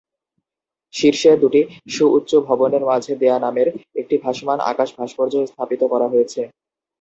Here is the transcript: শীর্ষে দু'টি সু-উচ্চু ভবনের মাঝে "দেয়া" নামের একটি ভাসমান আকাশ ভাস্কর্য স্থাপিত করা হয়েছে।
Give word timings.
শীর্ষে 0.93 1.31
দু'টি 1.41 1.61
সু-উচ্চু 1.93 2.37
ভবনের 2.47 2.83
মাঝে 2.85 3.13
"দেয়া" 3.21 3.37
নামের 3.39 3.67
একটি 3.95 4.15
ভাসমান 4.23 4.59
আকাশ 4.71 4.89
ভাস্কর্য 4.97 5.33
স্থাপিত 5.51 5.81
করা 5.91 6.07
হয়েছে। 6.13 6.41